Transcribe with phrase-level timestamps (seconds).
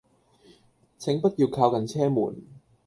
[0.97, 2.41] 請不要靠近車門